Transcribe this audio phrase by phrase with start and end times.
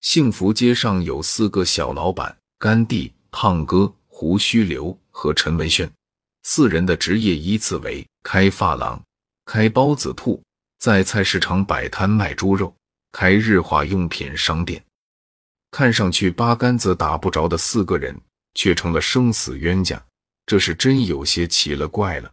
[0.00, 5.90] 幸福街上有四个小老板：甘地、胖哥、胡须刘和陈文轩。
[6.42, 9.00] 四人的职业依次为开发廊、
[9.44, 10.42] 开包子铺，
[10.78, 12.74] 在菜市场摆摊卖猪肉，
[13.12, 14.82] 开日化用品商店。
[15.70, 18.18] 看上去八竿子打不着的四个人，
[18.54, 20.02] 却成了生死冤家，
[20.46, 22.32] 这是真有些奇了怪了。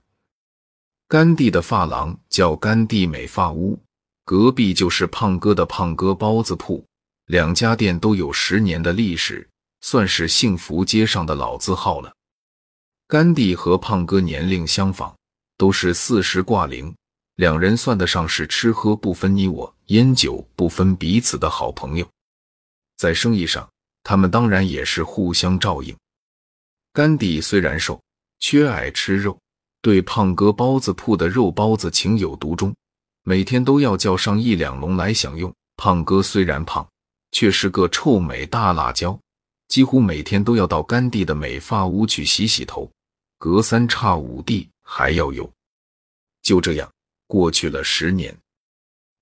[1.10, 3.78] 甘地的发廊叫甘地美发屋，
[4.24, 6.84] 隔壁就是胖哥的胖哥包子铺，
[7.28, 9.46] 两家店都有十年的历史，
[9.82, 12.14] 算是幸福街上的老字号了。
[13.06, 15.14] 甘地和胖哥年龄相仿，
[15.58, 16.96] 都是四十挂零，
[17.36, 22.08] 两人算得上是吃喝不分你我，烟酒不分彼此的好朋友。
[22.96, 23.70] 在生意上，
[24.04, 25.94] 他们当然也是互相照应。
[26.94, 28.02] 甘地虽然瘦，
[28.40, 29.38] 却爱吃肉，
[29.82, 32.74] 对胖哥包子铺的肉包子情有独钟，
[33.24, 35.54] 每天都要叫上一两笼来享用。
[35.76, 36.88] 胖哥虽然胖，
[37.32, 39.20] 却是个臭美大辣椒，
[39.68, 42.90] 几乎每天都要到甘地的美发屋去洗洗头。
[43.40, 45.48] 隔三差五地还要有，
[46.42, 46.92] 就这样
[47.28, 48.36] 过去了十年。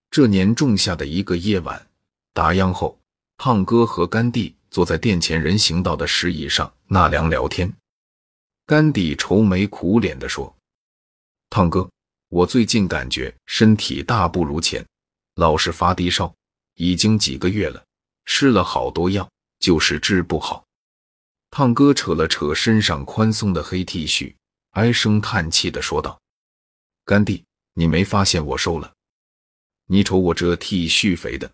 [0.09, 1.85] 这年仲夏的一个夜晚，
[2.33, 2.97] 打烊后，
[3.35, 7.69] 胖哥和甘地坐在店前人行道的石椅上纳凉聊天。
[8.65, 10.55] 甘地愁眉苦脸地说
[11.51, 11.89] ：“胖哥，
[12.29, 14.85] 我最近感觉身体大不如前，
[15.35, 16.33] 老是发低烧，
[16.75, 17.83] 已经几个月了，
[18.25, 20.65] 吃了好多药，就是治不好。”
[21.51, 24.35] 胖哥扯了扯身上宽松的黑 T 恤，
[24.71, 26.19] 唉声叹气的说道
[27.05, 28.93] ：“甘地，你没发现我瘦了？
[29.85, 31.49] 你瞅我这 T 恤肥的。”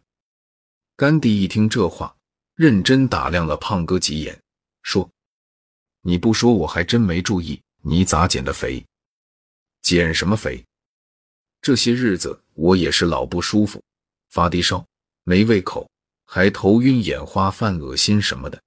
[0.98, 2.16] 甘地一听这话，
[2.56, 4.40] 认真打量了胖哥几眼，
[4.84, 5.10] 说
[6.02, 8.84] ：“你不说我还真没注意，你咋减的肥？
[9.82, 10.64] 减什么肥？
[11.62, 13.84] 这些日子我也是老不舒服，
[14.30, 14.84] 发低烧，
[15.24, 15.88] 没胃口，
[16.34, 18.58] 还头晕眼花、犯恶心什么的。”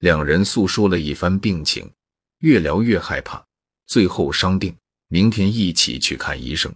[0.00, 1.92] 两人诉说了一番病情，
[2.38, 3.44] 越聊越害怕，
[3.86, 4.74] 最后商定
[5.08, 6.74] 明天一起去看医生。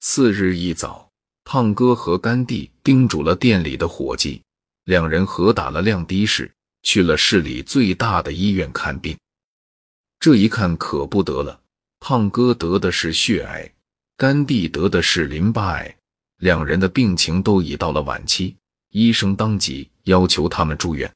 [0.00, 1.08] 次日一早，
[1.44, 4.42] 胖哥和甘地叮嘱了店里的伙计，
[4.86, 6.50] 两人合打了辆的士，
[6.82, 9.16] 去了市里最大的医院看病。
[10.18, 11.60] 这一看可不得了，
[12.00, 13.72] 胖哥得的是血癌，
[14.16, 15.96] 甘地得的是淋巴癌，
[16.38, 18.56] 两人的病情都已到了晚期，
[18.94, 21.12] 医生当即要求他们住院。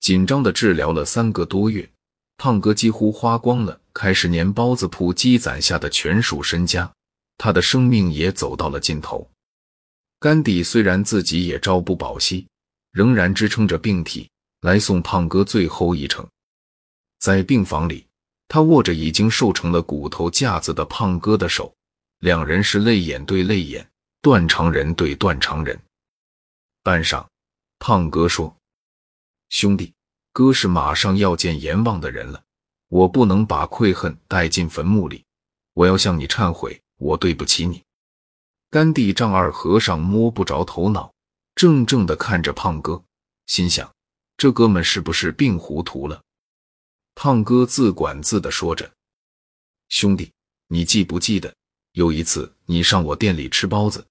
[0.00, 1.88] 紧张的治疗了三个多月，
[2.36, 6.92] 胖哥几乎花光了开始年包子铺积攒下的全数身家，
[7.38, 9.26] 他的生命也走到了尽头。
[10.20, 12.46] 甘地虽然自己也朝不保夕，
[12.92, 14.28] 仍然支撑着病体
[14.60, 16.28] 来送胖哥最后一程。
[17.18, 18.04] 在病房里，
[18.46, 21.74] 他握着已经瘦成了骨头架子的胖哥的手，
[22.18, 23.88] 两人是泪眼对泪眼，
[24.20, 25.80] 断肠人对断肠人。
[26.84, 27.26] 半晌，
[27.78, 28.54] 胖哥说。
[29.48, 29.94] 兄弟，
[30.34, 32.44] 哥是马上要见阎王的人了，
[32.88, 35.24] 我不能把愧恨带进坟墓里，
[35.72, 37.82] 我要向你忏悔，我对不起你。
[38.68, 41.10] 甘地丈二和尚摸不着头脑，
[41.56, 43.02] 怔怔的看着胖哥，
[43.46, 43.90] 心想
[44.36, 46.22] 这哥们是不是病糊涂了？
[47.14, 48.92] 胖哥自管自的说着
[49.88, 50.30] ：“兄弟，
[50.68, 51.56] 你记不记得
[51.92, 54.06] 有一次你上我店里吃包子，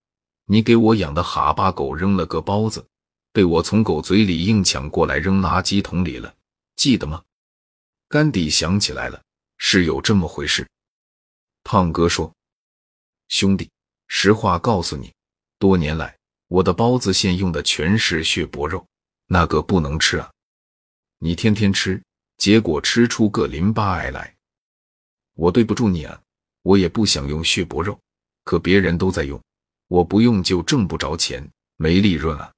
[0.45, 2.85] 你给我养的哈巴狗扔了个包子。”
[3.33, 6.35] 被我从狗嘴里硬抢过来扔垃圾桶里了，
[6.75, 7.23] 记得吗？
[8.07, 9.19] 甘地想起来了，
[9.57, 10.69] 是有这么回事。
[11.63, 12.31] 胖哥说
[13.29, 13.71] ：“兄弟，
[14.07, 15.11] 实话告诉你，
[15.57, 16.15] 多年来
[16.47, 18.85] 我的包子馅用的全是血脖肉，
[19.25, 20.31] 那个不能吃啊。
[21.17, 21.99] 你天天吃，
[22.37, 24.35] 结果吃出个淋巴癌来。
[25.33, 26.21] 我对不住你啊，
[26.61, 27.99] 我也不想用血脖肉，
[28.43, 29.41] 可别人都在用，
[29.93, 32.51] 我不用就挣不着钱，没利润啊。”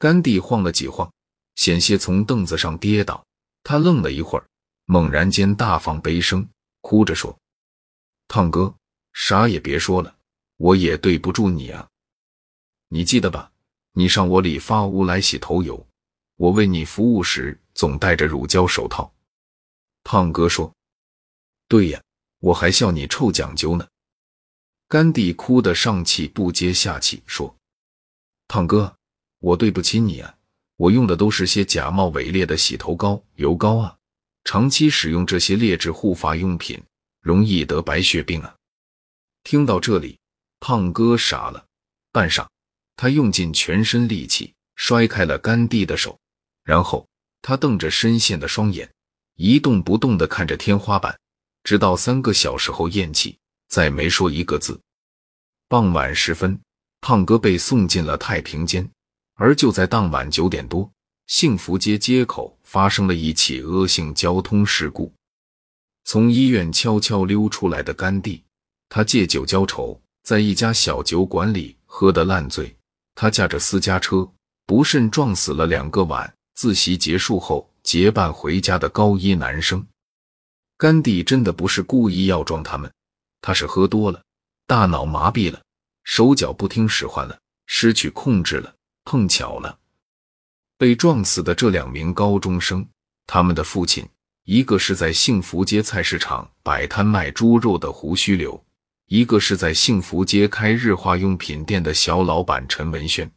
[0.00, 1.12] 甘地晃了几晃，
[1.56, 3.22] 险些从凳子上跌倒。
[3.62, 4.48] 他愣了一会儿，
[4.86, 6.48] 猛然间大放悲声，
[6.80, 7.38] 哭着说
[8.28, 8.74] ：“胖哥，
[9.12, 10.16] 啥也别说了，
[10.56, 11.86] 我也对不住你啊。
[12.88, 13.52] 你记得吧？
[13.92, 15.86] 你上我理发屋来洗头油，
[16.36, 19.12] 我为你服务时总戴着乳胶手套。”
[20.02, 20.72] 胖哥说
[21.68, 22.02] ：“对呀，
[22.38, 23.86] 我还笑你臭讲究呢。”
[24.88, 27.54] 甘地哭得上气不接下气，说
[28.48, 28.94] ：“胖哥。”
[29.40, 30.34] 我对不起你啊！
[30.74, 33.96] 我用的都是些假冒伪劣的洗头膏、油膏啊！
[34.42, 36.82] 长期使用这些劣质护发用品，
[37.20, 38.56] 容易得白血病啊！
[39.44, 40.18] 听到这里，
[40.58, 41.66] 胖哥傻了。
[42.10, 42.48] 半晌，
[42.96, 46.18] 他用尽全身力气摔开了甘地的手，
[46.64, 47.06] 然后
[47.40, 48.90] 他瞪着深陷的双眼，
[49.36, 51.16] 一动不动地看着天花板，
[51.62, 53.38] 直到三个小时后咽气，
[53.68, 54.80] 再没说一个字。
[55.68, 56.58] 傍晚时分，
[57.00, 58.88] 胖哥被送进了太平间。
[59.34, 60.90] 而就在当晚九点多，
[61.28, 65.12] 幸福街街口发生了一起恶性交通事故。
[66.04, 68.42] 从医院悄悄溜出来的甘地，
[68.88, 72.74] 他借酒浇愁，在一家小酒馆里喝得烂醉。
[73.14, 74.28] 他驾着私家车，
[74.64, 79.86] 不慎撞死了两个晚自习结束后结伴回家的高一男生。
[80.76, 82.90] 甘地真的不是故意要撞他们，
[83.40, 84.22] 他是喝多了，
[84.66, 85.60] 大脑麻痹了，
[86.04, 88.74] 手脚不听使唤了，失去控制了。
[89.04, 89.78] 碰巧了，
[90.76, 92.86] 被撞死的这两名高中生，
[93.26, 94.06] 他们的父亲。
[94.44, 98.62] 一个是在幸福街菜市场摆摊卖猪肉的胡须刘，
[99.06, 103.30] 一个是在幸福街开日化用品店的小老板陈文轩。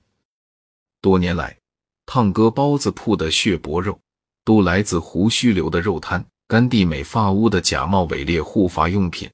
[1.01, 1.57] 多年来，
[2.05, 3.97] 胖哥包子铺的血脖肉
[4.43, 9.29] 都来自胡须流的肉摊，甘地美发屋的假冒伪劣护发用品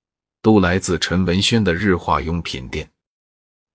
[0.47, 2.89] 都来自陈文轩的日化用品店。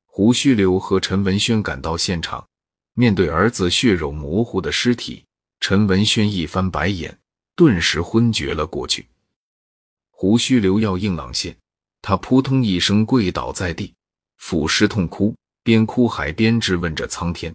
[0.06, 2.48] 胡须刘和陈文轩赶到现场，
[2.94, 5.22] 面对儿子血肉模糊的尸体，
[5.60, 7.19] 陈文轩一翻白眼。
[7.54, 9.06] 顿时昏厥了过去。
[10.08, 11.54] 胡须刘要硬朗些，
[12.00, 13.92] 他扑通一声跪倒在地，
[14.38, 17.54] 俯尸痛哭，边哭还边质问着苍天：“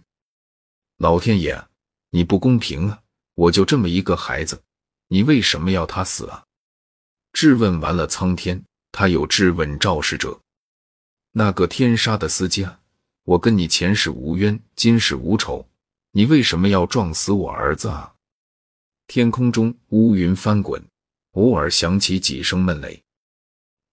[1.00, 1.60] 老天爷，
[2.12, 3.00] 你不公平啊！
[3.34, 4.62] 我就这么一个孩子，
[5.08, 6.44] 你为什么要他死啊？”
[7.34, 10.39] 质问完了苍天，他有质问肇事者
[11.34, 12.80] ：“那个天杀的司机啊，
[13.24, 15.68] 我跟你前世无冤，今世无仇，
[16.12, 18.13] 你为什么要撞死我儿子啊？”
[19.07, 20.84] 天空中乌云翻滚，
[21.31, 23.01] 偶尔响起几声闷雷。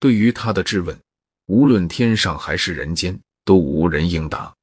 [0.00, 0.99] 对于他的质问，
[1.47, 4.55] 无论天上还是人间，都无人应答。